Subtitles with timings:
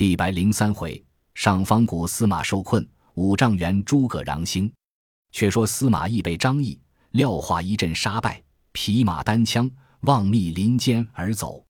[0.00, 1.04] 第百零三回，
[1.34, 4.72] 上方谷司马受困，五丈原诸葛攘星。
[5.30, 6.80] 却说司马懿被张翼、
[7.10, 8.42] 廖化一阵杀败，
[8.72, 11.62] 匹马单枪，望密林间而走。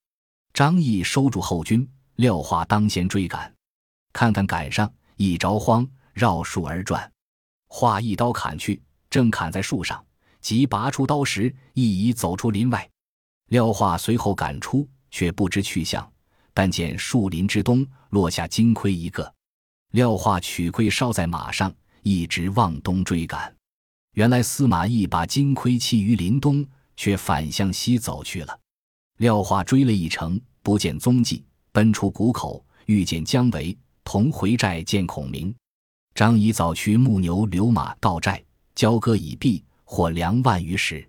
[0.54, 3.52] 张翼收住后军，廖化当先追赶。
[4.12, 7.10] 看看赶上，一着慌，绕树而转。
[7.66, 10.06] 化一刀砍去，正砍在树上，
[10.40, 12.88] 即拔出刀时，亦已走出林外。
[13.48, 16.08] 廖化随后赶出，却不知去向。
[16.60, 19.34] 但见树林之东落下金盔一个，
[19.92, 23.50] 廖化取盔梢在马上，一直往东追赶。
[24.12, 26.62] 原来司马懿把金盔弃于林东，
[26.98, 28.60] 却反向西走去了。
[29.20, 35.54] 廖化追了一程，不见踪迹，奔出谷口，遇见姜维，同回寨见孔明。
[36.14, 41.08] 张仪早驱木牛流马到寨，交割已毕，获粮万余石。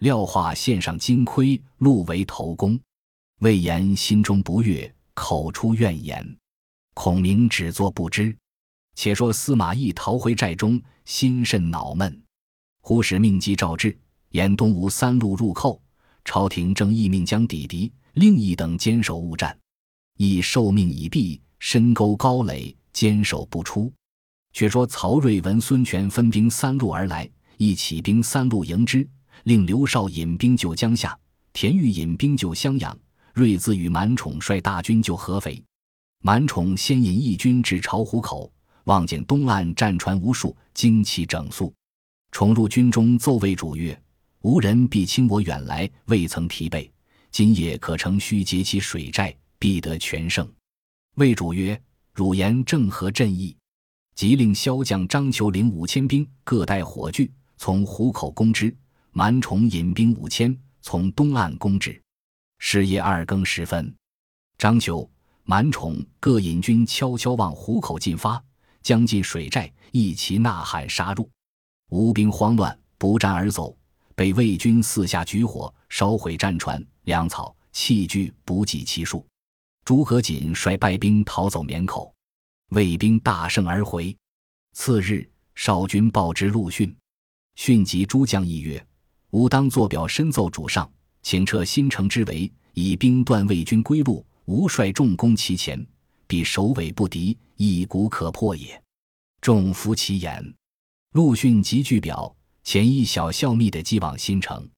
[0.00, 2.78] 廖化献上金盔，录为头功。
[3.42, 6.24] 魏延心中不悦，口出怨言。
[6.94, 8.36] 孔明只作不知。
[8.94, 12.22] 且说司马懿逃回寨中，心甚恼闷。
[12.82, 15.82] 忽使命机召至，沿东吴三路入寇。
[16.24, 19.58] 朝廷正一命将抵敌，另一等坚守勿战。
[20.18, 23.92] 懿受命已毕，深沟高垒，坚守不出。
[24.52, 29.04] 却说曹睿闻孙权分兵三路而来，亦起兵三路迎之，
[29.42, 31.18] 令刘绍引兵救江夏，
[31.52, 32.96] 田豫引兵救襄阳。
[33.34, 35.62] 睿自与满宠率大军救合肥，
[36.20, 38.52] 满宠先引义军至巢湖口，
[38.84, 41.72] 望见东岸战船无数，旌旗整肃。
[42.30, 43.98] 宠入军中奏魏主曰
[44.42, 46.90] ：“无人必轻我远来，未曾疲惫。
[47.30, 50.46] 今夜可乘虚劫其水寨，必得全胜。”
[51.16, 51.80] 魏主曰
[52.12, 53.56] ：“汝言正合朕意。”
[54.14, 58.70] 即令骁将张求领五千兵，各带火炬，从湖口攻之；
[59.10, 61.98] 满宠引兵五千，从东岸攻之。
[62.64, 63.92] 是夜二更时分，
[64.56, 65.10] 张求、
[65.42, 68.42] 满宠各引军悄悄往湖口进发，
[68.82, 71.28] 将近水寨，一齐呐喊杀入。
[71.90, 73.76] 吴兵慌乱，不战而走，
[74.14, 79.26] 被魏军四下举火烧毁战船、粮草、器具，不计其数。
[79.84, 82.14] 朱可锦率败兵逃走绵口，
[82.68, 84.16] 魏兵大胜而回。
[84.72, 86.96] 次日，少军报之陆逊，
[87.56, 88.86] 逊即诸将议曰
[89.30, 90.88] ：“吾当作表深奏主上。”
[91.22, 94.24] 请撤新城之围，以兵断魏军归路。
[94.46, 95.86] 吾率众攻其前，
[96.26, 98.82] 必首尾不敌，一鼓可破也。
[99.40, 100.54] 众服其言。
[101.12, 102.34] 陆逊即据表，
[102.64, 104.68] 遣一小校密的寄往新城。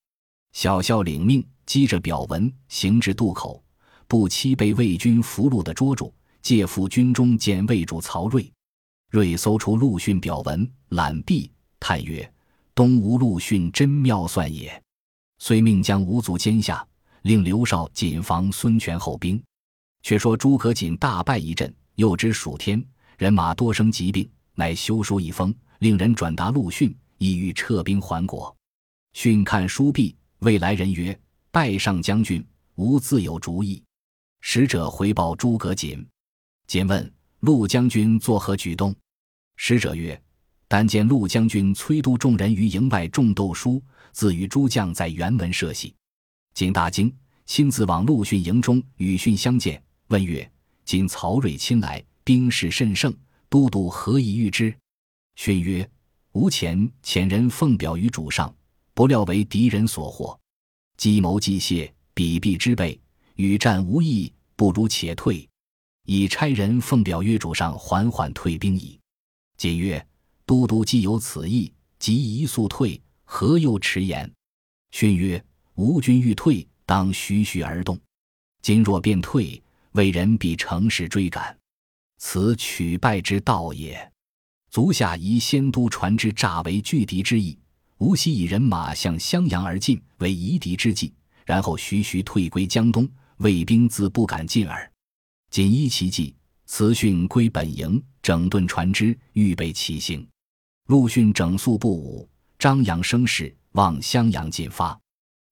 [0.53, 3.65] 小校领命，击着表文，行至渡口，
[4.06, 6.12] 不期被魏军俘虏的捉住，
[6.43, 8.53] 借赴军中见魏主曹睿。
[9.10, 11.50] 睿搜出陆逊表文，览毕，
[11.81, 12.31] 叹曰
[12.75, 14.81] ：“东吴陆逊真妙算也。”
[15.39, 16.87] 遂命将五祖监下，
[17.22, 19.43] 令刘绍谨防孙权后兵。
[20.03, 22.84] 却说诸葛瑾大败一阵，又知暑天，
[23.17, 28.55] 人马多生疾病，乃修书一封，令人转达陆逊，意欲撤兵还国。
[29.15, 31.19] 逊看书毕，未来人曰
[31.51, 33.83] ：“拜上将军，吾自有主意。”
[34.43, 36.06] 使者回报诸葛瑾，
[36.66, 38.95] 瑾问陆将军作何举动？
[39.56, 40.21] 使者曰
[40.69, 43.83] ：“但见陆将军催督众人于营外种豆书。”
[44.15, 45.93] 自与诸将在辕门设席，
[46.55, 47.13] 景大惊，
[47.47, 50.49] 亲自往陆逊营中与逊相见，问曰
[50.87, 53.13] ：“今曹睿亲来，兵势甚盛，
[53.49, 54.73] 都督何以御之？”
[55.35, 55.91] 逊曰
[56.33, 58.55] ：“吾前遣人奉表于主上，
[58.95, 60.39] 不料为敌人所获，
[60.97, 62.99] 计谋计械，比臂之备，
[63.35, 65.47] 与战无益，不如且退。
[66.07, 68.97] 已差人奉表曰主上，缓缓退兵矣。”
[69.59, 70.07] 瑾曰
[70.47, 73.01] ：“都督既有此意，即宜速退。”
[73.37, 74.33] 何又迟延？
[74.93, 77.99] 训曰：“吾军欲退，当徐徐而动。
[78.62, 81.59] 今若便退，魏人必乘势追赶，
[82.19, 84.09] 此取败之道也。
[84.71, 87.59] 足下宜先督船只诈为拒敌之意，
[87.99, 91.12] 无锡以人马向襄阳而进，为夷敌之计。
[91.45, 93.09] 然后徐徐退归江东，
[93.39, 94.89] 魏兵自不敢进耳。
[95.51, 100.25] 仅依其计，辞训归本营，整顿船只，预备起行。
[100.86, 102.28] 陆逊整肃不武。”
[102.65, 104.99] 张扬声势，望襄阳进发。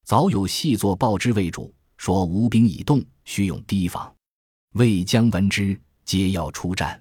[0.07, 4.11] 早有细作报之魏主，说吴兵已动，须用提防。
[4.77, 6.99] 魏将闻之，皆要出战。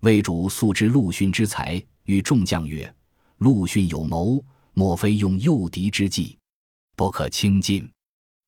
[0.00, 2.90] 魏主素知陆逊之才，与众将曰
[3.36, 6.38] ：“陆逊有谋，莫非用诱敌之计？
[6.96, 7.86] 不可轻进。”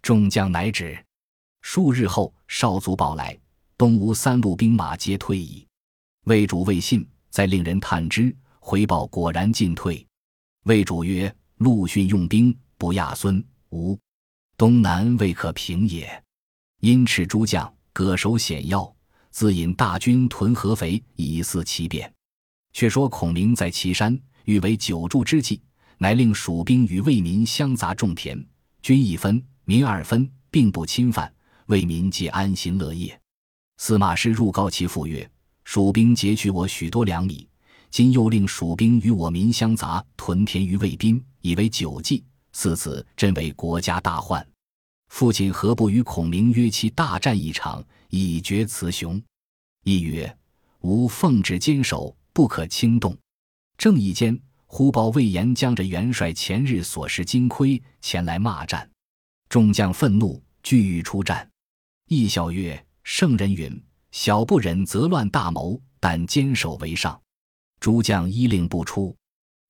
[0.00, 0.99] 众将乃止。
[1.61, 3.39] 数日后，少卒报来，
[3.77, 5.67] 东吴三路兵马皆退矣。
[6.25, 10.03] 魏主未信，再令人探之，回报果然进退。
[10.64, 13.99] 魏主曰：“陆逊用兵不亚孙吴，
[14.56, 16.25] 东南未可平也。
[16.81, 18.90] 因斥诸将，各守险要，
[19.31, 22.11] 自引大军屯合肥，以祀其变。
[22.72, 25.61] 却说孔明在岐山，欲为久住之计，
[25.99, 28.43] 乃令蜀兵与魏民相杂种田，
[28.81, 31.31] 军一分，民二分，并不侵犯，
[31.66, 33.20] 魏民皆安心乐业。
[33.76, 35.31] 司马师入告其父曰
[35.64, 37.46] ：“蜀兵劫取我许多粮米，
[37.94, 42.25] 今又令蜀兵与我民相杂，屯田于魏兵，以为久计。
[42.50, 44.44] 似此，真为国家大患。
[45.11, 49.23] 父亲何不与孔明约期大战一场，以决雌雄？”
[49.87, 50.37] 一曰
[50.82, 53.17] ：“吾奉旨坚守，不可轻动。”
[53.79, 54.37] 正义间，
[54.67, 58.90] 忽报魏延将着元帅前日所失金盔前来骂战，
[59.49, 61.49] 众将愤怒，俱欲出战。
[62.08, 63.81] 义笑曰：圣人云
[64.11, 67.17] ：“小不忍则乱大谋，但坚守为上。”
[67.85, 69.15] 诸将依令不出。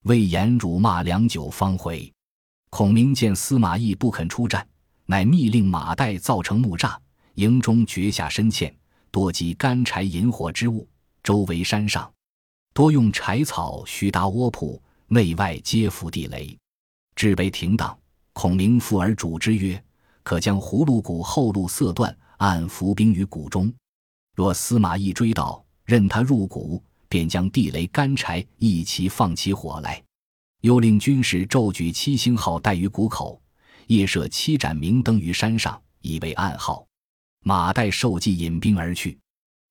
[0.03, 2.13] 魏延辱骂良久方回。
[2.71, 4.65] 孔明见司马懿不肯出战，
[5.05, 6.97] 乃密令马岱造成木栅，
[7.35, 8.73] 营中掘下深堑，
[9.11, 10.89] 多积干柴引火之物，
[11.25, 12.09] 周围山上
[12.73, 16.57] 多用柴草须搭窝铺，内外皆伏地雷，
[17.17, 17.99] 至被停当。
[18.33, 19.83] 孔明复而主之曰
[20.23, 23.75] ：“可将葫芦谷后路塞断。”按伏兵于谷中，
[24.37, 26.81] 若司马懿追到，任他入谷，
[27.15, 30.03] 便将地雷干柴一齐放起火来。
[30.63, 33.41] 又令军士骤举七星号待于谷口，
[33.87, 36.85] 夜设七盏明灯于山上，以为暗号。
[37.45, 39.17] 马岱受计引兵而去。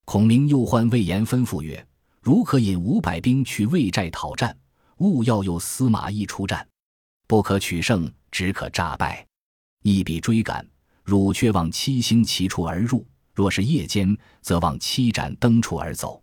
[0.06, 1.86] 孔明又唤魏延吩咐曰
[2.24, 4.57] ：“如可引五百兵去魏寨讨战，
[5.00, 6.66] 勿要诱司马懿出战，
[7.28, 9.28] 不可取胜，只可诈败。
[9.81, 10.66] 一笔追赶。”
[11.04, 16.22] 汝却望七星齐处而入，若是夜间，则望七盏灯处而走。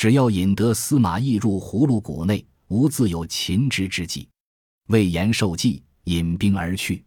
[0.00, 4.26] 只要引得司马懿入葫芦谷内，吾自有擒之之计。
[4.88, 7.04] 魏延受计，引兵而去。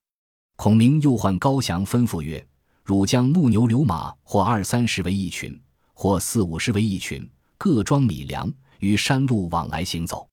[0.57, 2.48] 孔明又唤高翔，吩咐曰
[2.86, 5.60] ：“汝将木牛流马，或二三十为一群，
[5.95, 10.30] 或四五十为一群，各装米粮，于山路往来行走。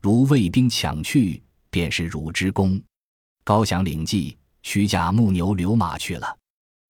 [0.00, 2.80] 如魏兵抢去，便是汝之功。”
[3.44, 4.34] 高翔领计。
[4.62, 6.34] 驱驾木牛流马去了。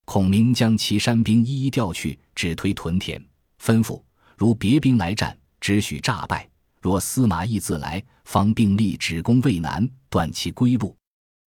[0.04, 3.20] 孔明将其山兵一一调去，只推屯田，
[3.60, 4.00] 吩咐：
[4.38, 6.48] 如别兵来战，只许诈败；
[6.80, 10.96] 若司马懿自来，方并力只攻渭南，断其归路。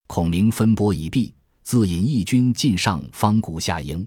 [0.07, 1.33] 孔明分拨已毕，
[1.63, 4.05] 自引义军进上方谷下营。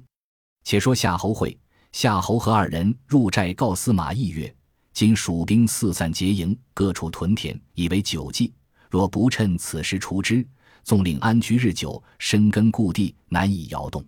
[0.64, 1.58] 且说夏侯会、
[1.92, 4.54] 夏侯和二人入寨告司马懿曰
[4.92, 8.52] ：“今蜀兵四散结营，各处屯田，以为久计。
[8.90, 10.46] 若不趁此时除之。”
[10.84, 14.04] 纵令安居日久，深根固地，难以摇动。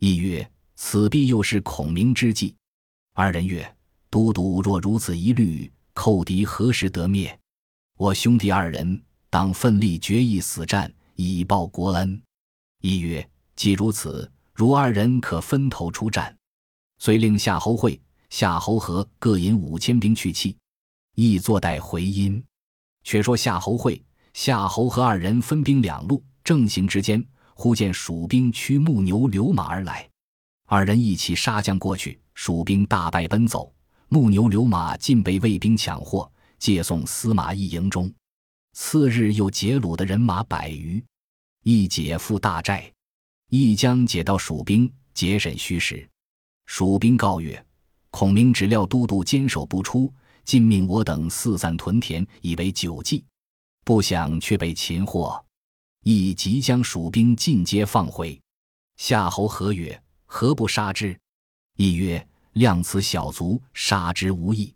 [0.00, 2.54] 一曰：“此必又是孔明之计。”
[3.12, 3.70] 二人曰
[4.16, 7.38] ：“都督若如此疑虑，寇敌何时得灭？
[7.98, 12.18] 我兄弟二人当奋力决一死战，以报国恩。”
[12.80, 16.34] 一曰：“既如此，如二人可分头出战。”
[16.98, 20.56] 遂令夏侯会、夏侯和各引五千兵去弃，
[21.14, 22.42] 亦坐待回音。
[23.04, 24.02] 却说夏侯会。
[24.32, 27.22] 夏侯和二人分兵两路，正行之间，
[27.52, 30.08] 忽见蜀兵驱木牛流马而来，
[30.64, 33.70] 二人一起杀将过去，蜀兵大败奔走，
[34.08, 38.12] 木牛流马尽被魏兵抢获，借送司马懿营中。
[38.72, 41.02] 次日又劫虏的人马百余，
[41.62, 42.92] 一解赴大寨，
[43.48, 46.08] 一将解到蜀兵，节审虚实。
[46.66, 47.64] 蜀兵告曰
[48.10, 50.12] ：“孔明只料都督坚守不出，
[50.44, 53.24] 尽命我等四散屯田，以为久计。”
[53.82, 55.44] 不想却被擒获，
[56.02, 58.38] 亦即将蜀兵尽皆放回。
[58.96, 61.18] 夏侯和曰：“何不杀之？”
[61.76, 64.74] 亦曰：“量此小卒，杀之无益。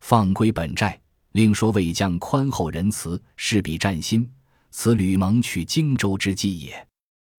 [0.00, 1.00] 放归本寨，
[1.32, 4.30] 另说魏将宽厚仁慈，势必战心。
[4.70, 6.86] 此吕蒙取荆州之计也。”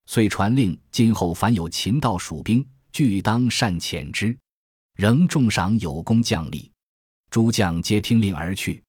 [0.07, 4.35] 遂传令，今后凡有秦到蜀兵，俱当善遣之，
[4.95, 6.67] 仍重赏有功将吏。
[7.29, 8.83] 诸将皆听令而去。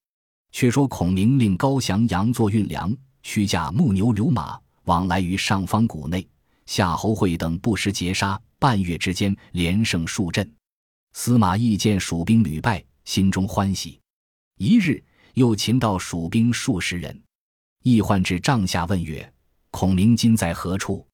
[0.52, 6.26] 却说孔明令高翔佯作运粮，驱驾木牛流马往来于上方谷内。
[6.64, 10.50] 夏侯会等不时截杀，半月之间连胜数阵。
[11.18, 13.98] 司马懿见蜀兵屡败，心中欢喜。
[14.58, 17.18] 一日又擒到蜀兵数十人，
[17.84, 19.32] 懿唤至帐下问曰
[19.72, 21.04] ：“孔明今在何处？”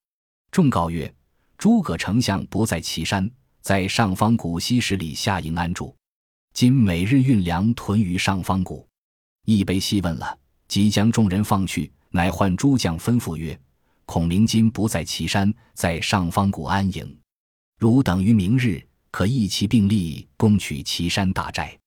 [0.51, 1.15] 众告曰
[1.57, 3.31] ：“诸葛丞相不在岐山，
[3.61, 5.95] 在上方谷西十里下营安住。
[6.53, 8.85] 今每日运粮屯于上方谷。”
[9.47, 13.59] 一杯细问了，即将众人放去，乃唤诸将吩咐曰
[14.05, 17.19] ：“孔明今不在岐山，在上方谷安营。
[17.79, 21.79] 汝等于明日可一齐并力攻取岐山大寨。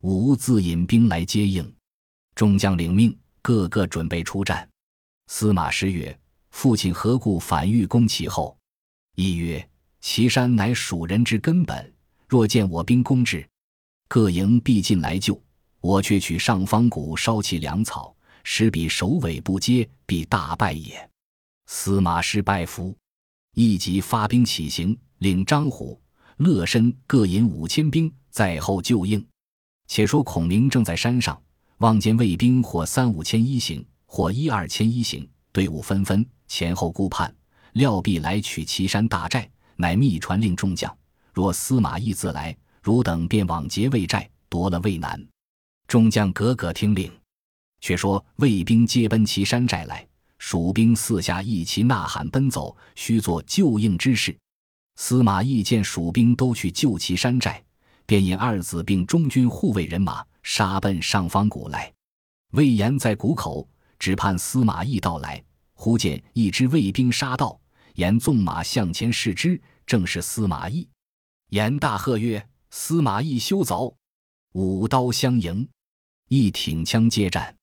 [0.00, 1.70] 吾自引兵来接应。”
[2.34, 4.66] 众将领命，个个准备出战。
[5.26, 6.18] 司马师曰
[6.52, 8.56] ：“父亲何故反欲攻其后？”
[9.16, 9.68] 亦曰
[10.00, 11.92] ：“岐山乃蜀人之根本，
[12.28, 13.44] 若见我兵攻之，
[14.06, 15.38] 各营必进来救。
[15.80, 21.10] 我却取上方谷烧其粮草，使彼首尾不接，必大败也。
[21.66, 22.96] 司马师拜服，
[23.54, 26.00] 立即发兵起行，领张虎、
[26.38, 29.24] 乐申各引五千兵在后救应。
[29.88, 31.40] 且说孔明正在山上，
[31.78, 37.34] 望见魏兵或三五千一行，或一二千一行，队伍纷纷，前后顾盼，
[37.72, 39.48] 料必来取岐山大寨。
[39.76, 40.96] 乃密传令众将：
[41.32, 45.24] 若司马懿自来，汝等便往劫魏寨，夺了魏南。
[45.86, 47.10] 众将个个听令。
[47.80, 50.06] 却说魏兵皆奔岐山寨来，
[50.38, 54.36] 蜀兵四下一齐呐喊奔走，须做救应之事。
[55.00, 57.62] 司马懿见蜀兵都去救岐山寨，
[58.04, 61.90] 便引二子并中军护卫人马杀奔上方谷来。
[62.50, 65.42] 魏延在谷口，只盼司马懿到来。
[65.74, 67.58] 忽见一支魏兵杀到。
[67.94, 70.86] 言纵马向前视之，正是司马懿。
[71.50, 73.94] 言大喝曰：“司马懿休走！”
[74.54, 75.66] 舞刀相迎，
[76.26, 77.56] 一挺枪接战，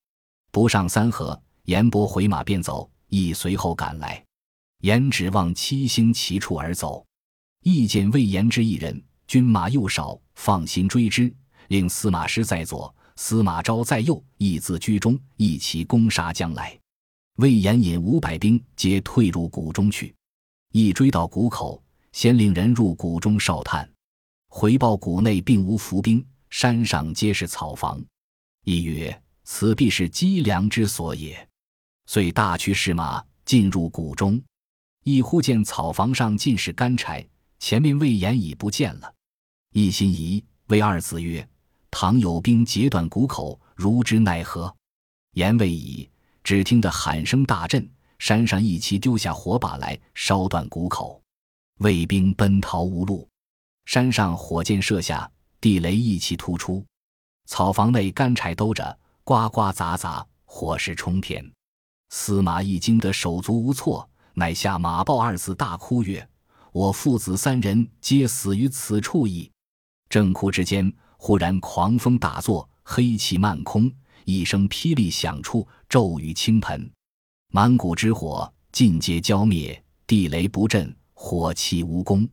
[0.51, 2.89] 不上三合，严拨回马便走。
[3.09, 4.23] 亦随后赶来，
[4.79, 7.04] 严指望七星齐处而走。
[7.67, 11.33] 意见魏延之一人，军马又少，放心追之。
[11.69, 16.79] 令司马师在左，司马昭在右，亦自居中，一齐攻杀将来。
[17.37, 20.13] 魏延引五百兵，皆退入谷中去。
[20.73, 23.89] 一追到谷口，先令人入谷中哨探，
[24.47, 27.99] 回报谷内并无伏兵，山上皆是草房。
[28.63, 31.49] 一曰：“此必是积粮之所也。”
[32.05, 34.39] 遂大驱士马进入谷中。
[35.03, 37.27] 一忽见草房上尽是干柴，
[37.59, 39.13] 前面魏延已不见了。
[39.71, 41.47] 一心疑，谓二子曰
[41.91, 44.73] ：“倘有兵截断谷口，如之奈何？”
[45.33, 46.09] 言未已，
[46.43, 47.89] 只听得喊声大震。
[48.17, 51.21] 山上一齐丢下火把来，烧断谷口，
[51.79, 53.27] 魏兵奔逃无路。
[53.83, 56.83] 山上火箭射下，地雷一齐突出，
[57.45, 61.45] 草房内干柴兜着，呱呱杂杂，火势冲天。
[62.09, 66.25] 司马懿惊得手足无措，乃下马报二子，大哭曰
[66.75, 69.49] ：“我父子三人皆死于此处矣！”
[70.11, 73.89] 正哭之间，忽然狂风大作，黑气漫空，
[74.25, 76.91] 一声霹雳响处，骤雨倾盆。
[77.53, 82.27] 满谷之火尽皆浇灭，地雷不震，火气无功。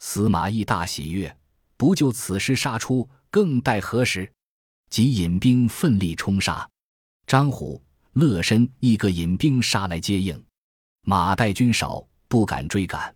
[0.00, 1.36] 司马懿大喜曰
[1.78, 4.28] ：“不就此时杀出，更待何时？”
[4.90, 6.68] 即引兵奋力冲杀。
[7.24, 7.80] 张虎、
[8.14, 10.44] 乐申亦各引兵杀来接应。
[11.02, 13.15] 马岱军少，不敢追赶。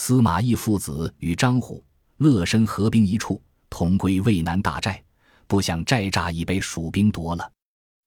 [0.00, 1.84] 司马懿父子与张虎、
[2.18, 5.02] 乐申合兵一处，同归渭南大寨。
[5.48, 7.52] 不想寨栅已被蜀兵夺了。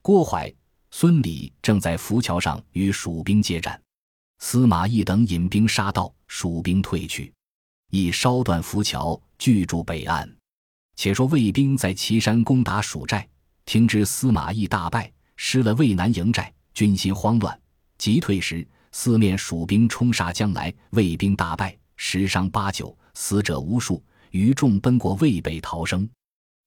[0.02, 0.52] 郭淮。
[0.90, 3.80] 孙礼正在浮桥上与蜀兵接战，
[4.40, 7.32] 司马懿等引兵杀到，蜀兵退去，
[7.92, 10.30] 已烧断浮桥，拒住北岸。
[10.96, 13.28] 且说魏兵在岐山攻打蜀寨，
[13.66, 17.58] 听知司马懿大败，失了渭南营寨，军心慌乱，
[17.98, 21.78] 急退时，四面蜀兵冲杀将来，魏兵大败，
[22.12, 26.10] 十伤八九，死者无数，余众奔过渭北逃生。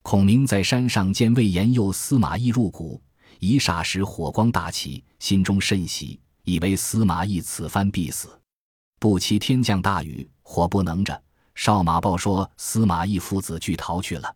[0.02, 2.98] 孔明在山上见魏延诱司马懿入谷。
[3.40, 8.40] 一霎时，火光大起，心中甚喜，以为司马懿此番必死。
[8.98, 11.22] 不期天降大雨，火不能着。
[11.54, 14.34] 少马报说司马懿父子俱逃去了。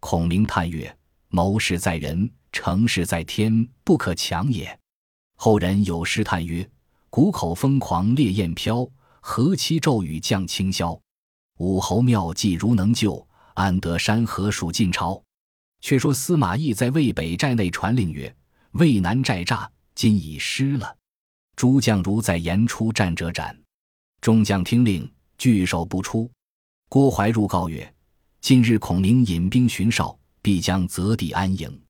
[0.00, 0.92] 孔明叹曰
[1.30, 4.76] ：“谋事在人，成事在天，不可强也。”
[5.38, 6.68] 后人有诗叹曰
[7.08, 8.84] ：“谷口疯狂烈焰飘，
[9.20, 10.98] 何期骤雨降清霄。
[11.58, 15.22] 武侯妙计如能救，安得山河属晋朝？”
[15.80, 18.34] 却说司马懿在渭北寨内传令曰。
[18.72, 20.96] 渭南寨诈今已失了，
[21.56, 23.58] 诸将如在言出战者斩。
[24.20, 26.30] 众将听令，拒守不出。
[26.88, 27.92] 郭淮入告曰
[28.40, 31.82] ：“今日孔明引兵巡哨，必将择地安营。”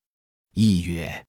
[0.54, 1.26] 亦曰：“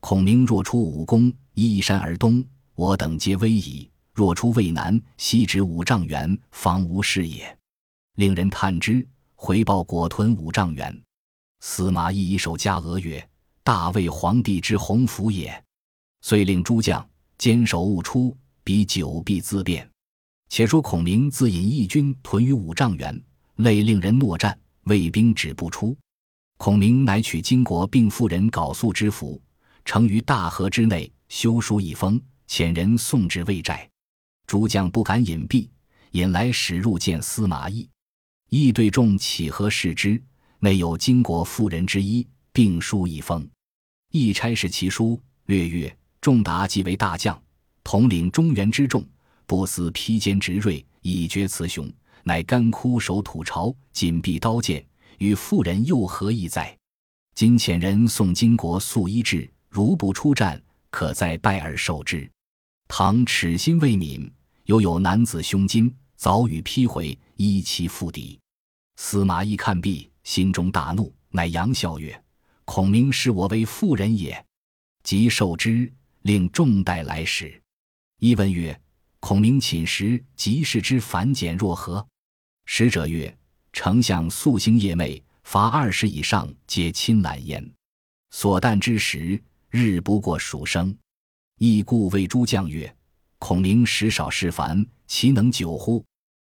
[0.00, 2.42] 孔明若出武功，依山而东，
[2.74, 7.56] 我等皆危矣；若出渭南，西止五丈原，方无事也。”
[8.16, 11.02] 令人探之，回报果屯五丈原。
[11.60, 13.24] 司马懿以手加额曰。
[13.62, 15.60] 大魏皇帝之鸿福也，
[16.20, 17.04] 遂令诸将
[17.36, 19.90] 坚守勿出，彼久必自变。
[20.48, 23.20] 且说孔明自引义军屯于五丈原，
[23.56, 25.96] 累令人诺战，魏兵止不出。
[26.58, 29.42] 孔明乃取金国并妇人缟素之服，
[29.84, 33.90] 盛于大河之内，修书一封，遣人送至魏寨。
[34.46, 35.68] 诸将不敢隐蔽，
[36.12, 37.88] 引来使入见司马懿。
[38.50, 40.22] 懿对众起何视之，
[40.60, 43.48] 内有金国妇人之一，并书一封。
[44.12, 45.96] 一差使其书，略阅。
[46.20, 47.40] 仲达即为大将，
[47.84, 49.04] 统领中原之众，
[49.46, 51.88] 不思披坚执锐，以决雌雄，
[52.24, 54.84] 乃干枯守土巢，紧闭刀剑，
[55.18, 56.76] 与妇人又何异哉？
[57.36, 60.60] 今遣人送金国素衣至，如不出战，
[60.90, 62.28] 可再拜而受之。
[62.88, 64.28] 唐耻心未泯，
[64.66, 68.38] 犹有男子胸襟，早与批回，依其复敌。
[68.96, 72.20] 司马懿看毕，心中大怒，乃扬笑曰
[72.66, 74.44] ：“孔明视我为妇人也。”
[75.04, 75.90] 即受之，
[76.22, 77.62] 令众带来使。
[78.18, 78.78] 一问曰
[79.20, 82.04] ：“孔明寝食及事之繁简若何？”
[82.66, 83.38] 使者曰
[83.72, 87.72] ：“丞相素行夜寐，罚二十以上皆亲懒焉。
[88.30, 90.96] 所啖之食，日不过数升。
[91.58, 92.92] 亦故谓诸将曰
[93.38, 96.04] ：‘孔明食少事烦，其能久乎？’”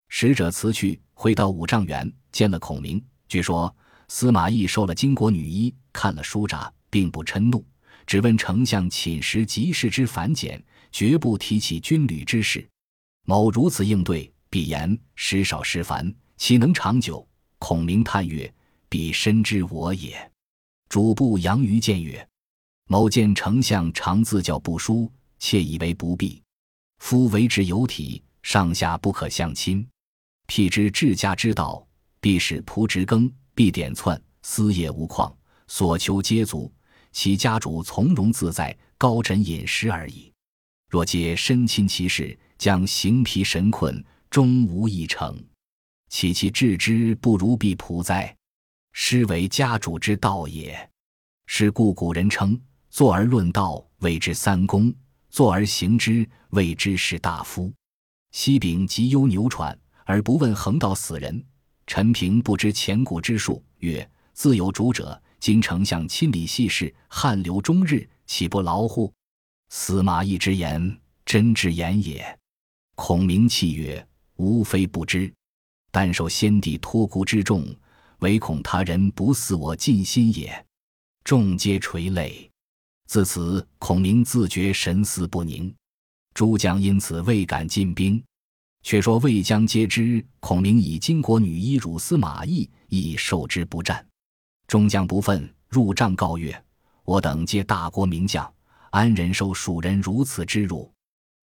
[0.09, 3.03] 使者辞去，回到五丈原，见了孔明。
[3.27, 3.75] 据说
[4.07, 7.65] 司马懿收了金国女医，看了书札，并不嗔怒。
[8.05, 12.67] 只问丞相寝食及事之繁简，绝不提起军旅之事。
[13.25, 17.25] 某如此应对，必言食少食烦，岂能长久？
[17.59, 18.53] 孔明叹曰
[18.89, 20.31] ：“彼深知我也。”
[20.89, 22.27] 主簿杨于见曰
[22.89, 25.09] ：“某见丞相常自教不书，
[25.39, 26.42] 窃以为不必。
[27.03, 29.85] 夫为之有体，上下不可相亲。
[30.47, 31.85] 辟之治家之道，
[32.21, 35.29] 必使仆直耕，必点窜，私业无旷，
[35.67, 36.73] 所求皆足。”
[37.11, 40.31] 其家主从容自在，高枕饮食而已。
[40.89, 45.37] 若皆身亲其事，将形疲神困，终无一成。
[46.07, 48.33] 岂其治之不如必仆哉？
[48.93, 50.89] 师为家主之道也。
[51.47, 52.57] 是故古人称：
[52.89, 54.89] 坐而论道，谓之三公；
[55.33, 57.73] 坐而行之，谓之士大夫。
[58.33, 59.75] 西丙极忧牛喘，
[60.05, 61.43] 而不问横道死人。
[61.87, 65.19] 陈平不知前古之术，曰：自有主者。
[65.39, 69.11] 今丞相亲理细事，汗流终日，岂不劳乎？
[69.69, 72.39] 司马懿之言，真之言也。
[72.93, 75.33] 孔明泣曰：“吾非不知，
[75.89, 77.65] 但受先帝托孤之重，
[78.19, 80.63] 唯恐他人不似我尽心也。”
[81.25, 82.52] 众皆垂泪。
[83.13, 85.71] 自此，孔明自觉神思不宁，
[86.33, 88.19] 诸将因此未敢进兵。
[88.81, 94.03] 却说魏将皆知孔明以金国女医辱司马懿，亦受之不战。
[94.65, 96.59] 众将不忿，入帐告曰
[97.05, 98.51] ：“我等皆大国名将，
[98.89, 100.91] 安忍受蜀人如此之辱？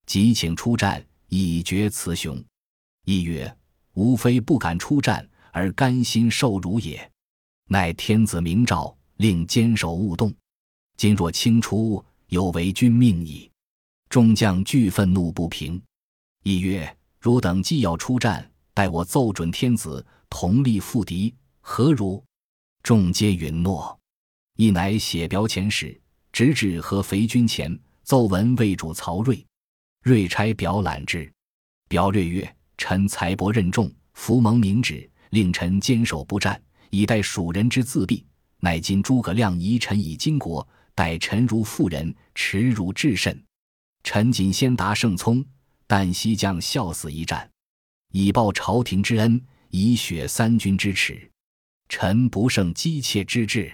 [0.08, 2.44] 即请出战，以决雌雄。”
[3.06, 3.56] 亦曰
[3.94, 7.12] ：“吾非不敢出战，而甘心受辱也。
[7.68, 10.34] 乃天子明诏，令坚守勿动。
[11.00, 13.50] 今若轻出，有违君命矣。”
[14.12, 15.82] 众将俱愤怒不平。
[16.44, 22.22] 亦曰：“汝等既要出战，待我奏准天子，同力赴敌，何如？”
[22.84, 23.98] 众皆允诺，
[24.58, 25.98] 亦乃写表遣使，
[26.34, 29.46] 直至合肥军前，奏闻魏主曹睿。
[30.02, 31.32] 睿差表览之，
[31.88, 38.22] 表略曰：“臣才薄任重，伏蒙明旨，令臣坚守不战，以待蜀人之自毙。
[38.62, 40.68] 乃今诸葛亮疑臣以金国，
[41.00, 43.42] 待臣如妇人，耻辱至甚。
[44.04, 45.42] 臣仅先达圣聪，
[45.88, 47.50] 但西将笑死一战，
[48.12, 51.32] 以报朝廷之恩，以雪三军之耻。”
[51.88, 53.74] 臣不胜姬妾之志，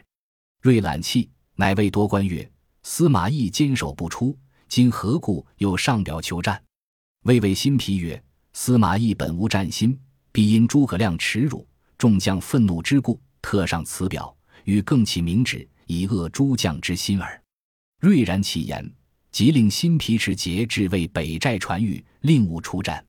[0.61, 2.47] 睿览气，乃谓多官曰
[2.83, 4.37] ：“司马懿坚守不出，
[4.69, 6.63] 今何故又上表求战？”
[7.25, 9.99] 魏谓辛毗曰：“司马懿本无战心，
[10.31, 17.41] 必因诸葛亮耻辱众将愤怒之故，特上此表，与更起明旨，以遏诸将之心耳。”
[18.01, 18.93] 睿然其言，
[19.31, 23.03] 即令辛毗持节至为北寨传谕，令勿出战。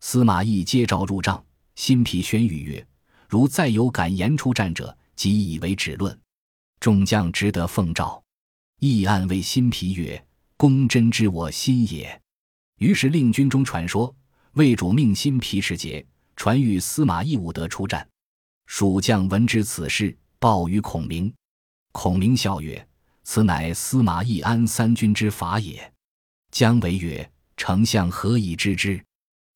[0.00, 1.44] 司马懿接诏入帐，
[1.76, 2.84] 辛毗宣谕曰。
[3.28, 6.18] 如再有敢言出战者，即以为止论。
[6.80, 8.22] 众将只得奉诏。
[8.80, 10.22] 议案为辛毗曰
[10.58, 12.20] ：“公真知我心也。”
[12.78, 14.12] 于是令军中传说，
[14.54, 16.04] 魏主命辛毗持节
[16.34, 18.06] 传谕司马懿，勿得出战。
[18.66, 21.32] 蜀将闻知此事，报于孔明。
[21.92, 22.86] 孔明笑曰
[23.22, 25.92] ：“此乃司马懿安三军之法也。”
[26.50, 29.02] 姜维曰：“丞相何以知之？”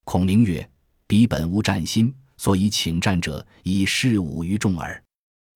[0.05, 0.70] 孔明曰
[1.07, 5.03] ：“彼本无战心。”所以请战者以示武于众耳，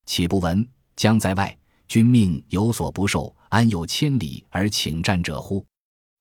[0.07, 0.67] 岂不闻
[0.97, 1.55] 将在外，
[1.87, 5.63] 君命有所不受，安有千里而请战者乎？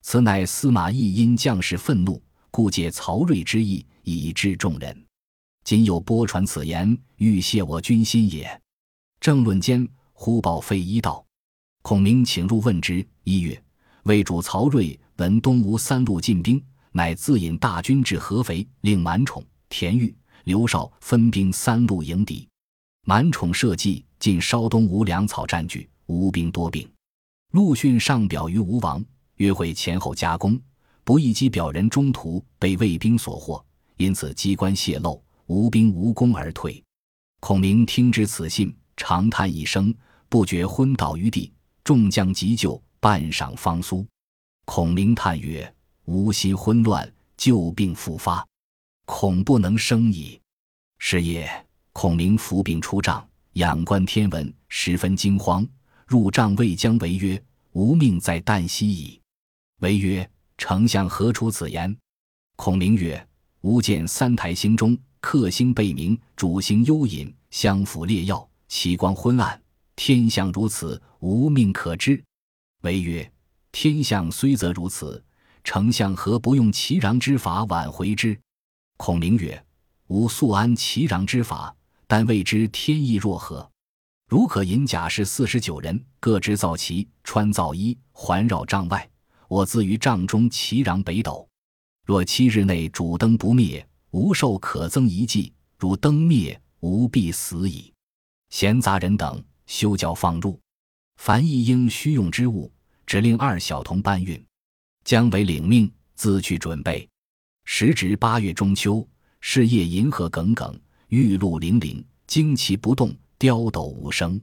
[0.02, 5.06] 此乃司马懿因将士愤怒，故借曹睿之意以致众人。
[5.64, 8.60] 今又播传此言，欲泄我军心也。
[9.18, 9.88] 正论间，
[10.22, 11.24] 忽报费祎道：
[11.80, 13.02] 孔明请入问之。
[13.24, 13.58] 一曰：
[14.02, 20.14] 魏主曹睿闻东吴三路进兵，乃自引大军至合肥，令满宠、田豫。
[20.44, 22.46] 刘绍分兵三路迎敌，
[23.06, 26.86] 满宠设计尽稍东吴粮草占据，吴兵多病。
[27.52, 29.02] 陆逊上表于吴王，
[29.36, 30.60] 约会前后加工，
[31.02, 33.64] 不意机表人中途被魏兵所获，
[33.96, 36.84] 因此机关泄露，吴兵无功而退。
[37.40, 39.94] 孔明听知此信，长叹一声，
[40.30, 41.52] 不觉昏倒于地。
[41.82, 44.06] 众将急救，半晌方苏。
[44.64, 45.74] 孔明叹曰
[46.06, 48.46] ：“吾心昏乱，旧病复发，
[49.06, 50.40] 恐不能生矣。”
[51.00, 51.50] 是夜，
[51.92, 55.66] 孔明伏病出帐，仰观天文，十分惊慌。
[56.06, 59.20] 入帐谓将为曰：“吾命在旦夕矣。”
[59.80, 61.96] 为曰：“丞相何出此言？”
[62.54, 63.26] 孔明曰
[63.62, 69.60] ：“吾见三台星中，克星背明，主星幽隐，相辅列耀，其光昏暗。
[70.02, 72.24] 天象如此，无命可知。”
[72.80, 73.30] 为曰。
[73.70, 75.22] 天象虽则如此，
[75.62, 78.40] 丞相何不用齐壤之法挽回之？
[78.96, 79.62] 孔明曰
[80.08, 83.70] ：“吾素安齐壤之法，但未知天意若何。
[84.26, 89.06] 如可引甲士四十九人，各执皂旗，穿皂衣，环绕帐外，
[89.48, 91.46] 我自于帐中齐壤北斗。
[92.06, 97.92] 若七日内主灯不灭，吾寿可增一计；如灯灭，吾必死矣。
[98.48, 100.60] 闲杂人等，休教放入。
[101.16, 102.70] 凡一应需用之物。”
[103.10, 104.40] 指令二小童搬运，
[105.02, 107.08] 姜维领命，自去准备。
[107.64, 109.04] 时值八月中秋，
[109.40, 114.40] 是夜银河耿耿，玉露粼粼，旌旗不动，雕斗无声。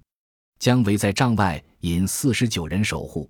[0.59, 3.29] 姜维在帐外引四十九人守护，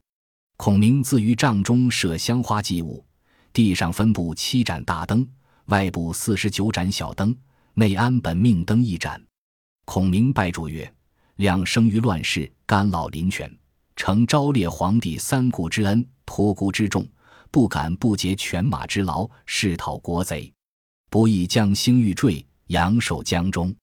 [0.56, 3.06] 孔明自于帐中设香花祭物，
[3.54, 5.24] 地上分布七盏大灯，
[5.66, 7.38] 外部四十九盏小灯，
[7.76, 9.24] 内安本命灯一盏。
[9.86, 10.92] 孔明拜祝曰
[11.38, 13.52] ：“两生于乱世，甘老临泉。”
[13.96, 17.04] 承昭烈皇帝三顾之恩，托孤之重，
[17.50, 20.54] 不敢不竭犬马之劳，誓讨国贼。
[21.10, 23.76] 不意将星欲坠，阳寿江中。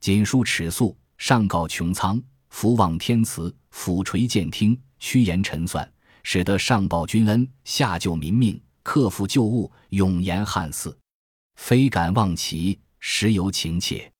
[0.00, 2.20] 锦书尺素，上告穹苍。
[2.48, 5.88] 福望天慈，俯垂鉴听，虚言陈算，
[6.24, 10.92] 使得上报君恩，下救民命，克服旧物，永延汉嗣。
[11.54, 14.10] 非敢忘其，实有情切。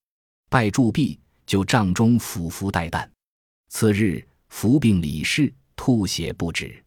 [0.49, 3.07] 拜祝毕，就帐中俯伏待旦。
[3.69, 4.25] 次日。
[4.49, 6.81] 服病理事，吐血不止。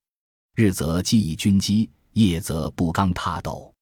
[0.55, 3.75] 日则记忆军机，夜则不刚踏斗。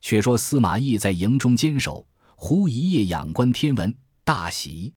[0.00, 4.90] 却说司马懿在营中坚守，忽一夜仰观天文，大喜，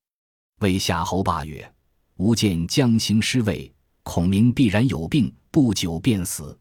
[0.61, 1.69] 谓夏侯霸曰
[2.15, 3.69] ：“吾见将行失位，
[4.03, 6.57] 孔明必然有病，不久便死。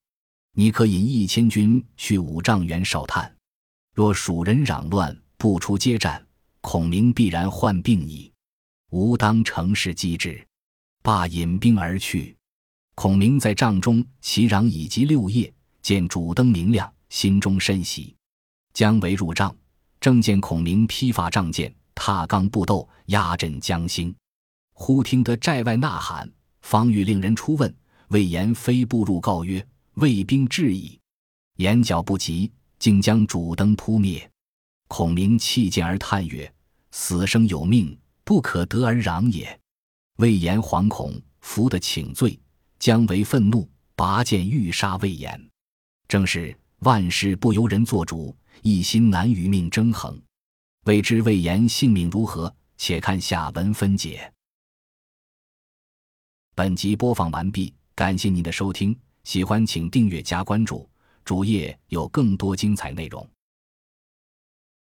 [0.55, 3.33] 你可引一千军去五丈原哨探，
[3.95, 6.27] 若蜀人攘乱，不出接战，
[6.61, 8.33] 孔明必然患病矣。
[8.91, 10.45] 吾当乘势击之。”
[11.03, 12.37] 罢引兵而去，
[12.95, 18.15] 孔明在帐中齐壤已及六夜，见主灯明亮，心中甚喜。
[18.75, 19.55] 姜维入帐，
[20.01, 24.15] 正见孔明披发仗剑，踏钢步斗，压阵将兴。
[24.75, 27.75] 忽听得寨外呐喊，方欲令人出问，
[28.09, 30.99] 魏延飞步入告曰：“魏兵至矣。”
[31.59, 34.31] 眼角不及，竟将主灯扑灭。
[34.89, 36.53] 孔明弃剑而叹曰
[36.93, 39.59] ：“死生有命，不可得而攘也。”
[40.21, 42.39] 魏延惶恐，伏的请罪。
[42.79, 45.51] 姜维愤怒，拔剑欲杀魏延。
[46.09, 50.21] 正是万事不由人做主，一心难与命争衡。
[50.85, 52.55] 未知魏延性命如何？
[52.77, 54.31] 且看下文分解。
[56.55, 60.87] 本集播放完毕，感谢您的收听，喜欢请订阅加关注，
[61.25, 63.27] 主页有更多精彩内容。